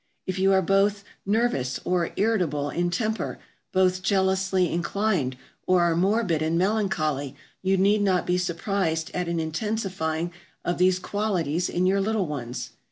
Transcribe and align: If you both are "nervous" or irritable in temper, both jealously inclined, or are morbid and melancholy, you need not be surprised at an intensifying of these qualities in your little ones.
If 0.25 0.39
you 0.39 0.59
both 0.63 1.03
are 1.03 1.05
"nervous" 1.27 1.79
or 1.85 2.09
irritable 2.15 2.71
in 2.71 2.89
temper, 2.89 3.37
both 3.71 4.01
jealously 4.01 4.67
inclined, 4.73 5.37
or 5.67 5.81
are 5.81 5.95
morbid 5.95 6.41
and 6.41 6.57
melancholy, 6.57 7.35
you 7.61 7.77
need 7.77 8.01
not 8.01 8.25
be 8.25 8.39
surprised 8.39 9.11
at 9.13 9.27
an 9.27 9.39
intensifying 9.39 10.33
of 10.65 10.79
these 10.79 10.97
qualities 10.97 11.69
in 11.69 11.85
your 11.85 12.01
little 12.01 12.25
ones. 12.25 12.71